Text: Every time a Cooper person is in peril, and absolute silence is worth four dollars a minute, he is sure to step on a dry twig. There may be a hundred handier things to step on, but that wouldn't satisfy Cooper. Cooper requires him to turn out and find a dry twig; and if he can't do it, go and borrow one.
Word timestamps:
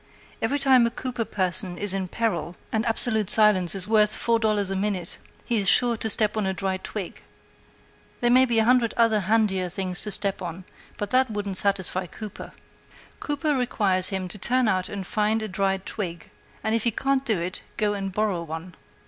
Every 0.41 0.57
time 0.57 0.87
a 0.87 0.89
Cooper 0.89 1.25
person 1.25 1.77
is 1.77 1.93
in 1.93 2.07
peril, 2.07 2.55
and 2.71 2.87
absolute 2.87 3.29
silence 3.29 3.75
is 3.75 3.87
worth 3.87 4.15
four 4.15 4.39
dollars 4.39 4.71
a 4.71 4.75
minute, 4.75 5.19
he 5.45 5.57
is 5.57 5.69
sure 5.69 5.95
to 5.97 6.09
step 6.09 6.35
on 6.35 6.47
a 6.47 6.55
dry 6.55 6.77
twig. 6.77 7.21
There 8.19 8.31
may 8.31 8.45
be 8.45 8.57
a 8.57 8.63
hundred 8.63 8.95
handier 8.97 9.69
things 9.69 10.01
to 10.01 10.09
step 10.09 10.41
on, 10.41 10.63
but 10.97 11.11
that 11.11 11.29
wouldn't 11.29 11.57
satisfy 11.57 12.07
Cooper. 12.07 12.51
Cooper 13.19 13.53
requires 13.55 14.09
him 14.09 14.27
to 14.29 14.39
turn 14.39 14.67
out 14.67 14.89
and 14.89 15.05
find 15.05 15.43
a 15.43 15.47
dry 15.47 15.77
twig; 15.77 16.31
and 16.63 16.73
if 16.73 16.83
he 16.83 16.89
can't 16.89 17.23
do 17.23 17.39
it, 17.39 17.61
go 17.77 17.93
and 17.93 18.11
borrow 18.11 18.41
one. 18.41 18.73